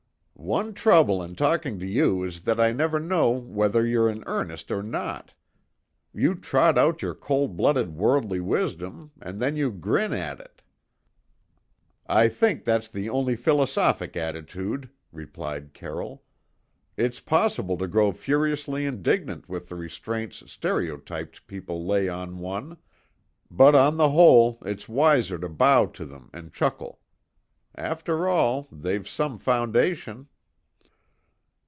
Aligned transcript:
"One 0.33 0.73
trouble 0.73 1.21
in 1.21 1.35
talking 1.35 1.77
to 1.77 1.85
you 1.85 2.23
is 2.23 2.45
that 2.45 2.59
I 2.59 2.71
never 2.71 2.99
know 2.99 3.29
whether 3.29 3.85
you're 3.85 4.09
in 4.09 4.23
earnest 4.25 4.71
or 4.71 4.81
not. 4.81 5.35
You 6.15 6.33
trot 6.33 6.79
out 6.79 7.03
your 7.03 7.13
cold 7.13 7.55
blooded 7.55 7.93
worldly 7.95 8.39
wisdom, 8.39 9.11
and 9.21 9.39
then 9.39 9.55
you 9.55 9.69
grin 9.71 10.13
at 10.13 10.39
it." 10.39 10.63
"I 12.07 12.27
think 12.27 12.65
that's 12.65 12.87
the 12.89 13.07
only 13.07 13.35
philosophic 13.35 14.17
attitude," 14.17 14.89
replied 15.11 15.75
Carroll. 15.75 16.23
"It's 16.97 17.19
possible 17.19 17.77
to 17.77 17.87
grow 17.87 18.11
furiously 18.11 18.87
indignant 18.87 19.47
with 19.47 19.69
the 19.69 19.75
restraints 19.75 20.51
stereotyped 20.51 21.45
people 21.45 21.85
lay 21.85 22.09
on 22.09 22.39
one; 22.39 22.77
but 23.51 23.75
on 23.75 23.97
the 23.97 24.09
whole 24.09 24.57
it's 24.65 24.89
wiser 24.89 25.37
to 25.37 25.49
bow 25.49 25.85
to 25.85 26.03
them 26.03 26.31
and 26.33 26.51
chuckle. 26.51 26.99
After 27.75 28.27
all, 28.27 28.67
they've 28.71 29.07
some 29.07 29.37
foundation." 29.39 30.27